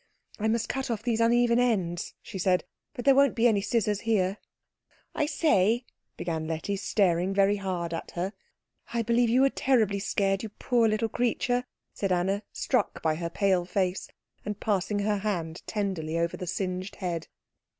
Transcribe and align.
"I 0.39 0.47
must 0.47 0.67
cut 0.67 0.89
off 0.89 1.03
these 1.03 1.19
uneven 1.21 1.59
ends," 1.59 2.15
she 2.23 2.39
said, 2.39 2.63
"but 2.95 3.05
there 3.05 3.13
won't 3.13 3.35
be 3.35 3.47
any 3.47 3.61
scissors 3.61 3.99
here." 3.99 4.39
"I 5.13 5.27
say," 5.27 5.85
began 6.17 6.47
Letty, 6.47 6.75
staring 6.77 7.35
very 7.35 7.57
hard 7.57 7.93
at 7.93 8.09
her. 8.15 8.33
"I 8.95 9.03
believe 9.03 9.29
you 9.29 9.41
were 9.41 9.51
terribly 9.51 9.99
scared, 9.99 10.41
you 10.41 10.49
poor 10.49 10.87
little 10.87 11.07
creature," 11.09 11.65
said 11.93 12.11
Anna, 12.11 12.41
struck 12.51 13.03
by 13.03 13.13
her 13.13 13.29
pale 13.29 13.63
face, 13.63 14.09
and 14.43 14.59
passing 14.59 14.97
her 14.97 15.17
hand 15.19 15.61
tenderly 15.67 16.17
over 16.17 16.35
the 16.35 16.47
singed 16.47 16.95
head. 16.95 17.27